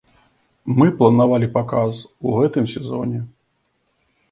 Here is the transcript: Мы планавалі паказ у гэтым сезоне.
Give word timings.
Мы 0.79 0.87
планавалі 1.01 1.51
паказ 1.59 2.01
у 2.31 2.33
гэтым 2.41 2.65
сезоне. 2.75 3.23